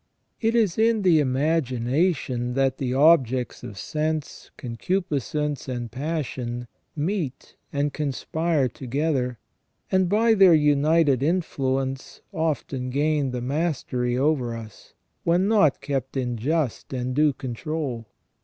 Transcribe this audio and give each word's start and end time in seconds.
It 0.39 0.55
is 0.55 0.79
in 0.79 1.03
the 1.03 1.19
imagination 1.19 2.55
that 2.55 2.79
the 2.79 2.91
objects 2.91 3.61
of 3.63 3.77
sense, 3.77 4.49
concupiscence, 4.57 5.67
and 5.67 5.91
passion 5.91 6.67
meet 6.95 7.55
and 7.71 7.93
conspire 7.93 8.67
together, 8.67 9.37
and 9.91 10.09
by 10.09 10.33
their 10.33 10.55
united 10.55 11.21
influence 11.21 12.21
often 12.33 12.89
gain 12.89 13.29
the 13.29 13.41
mastery 13.41 14.17
over 14.17 14.55
us, 14.57 14.95
when 15.23 15.47
not 15.47 15.81
kept 15.81 16.17
in 16.17 16.35
just 16.35 16.91
and 16.93 17.13
due 17.13 17.33
control. 17.33 18.07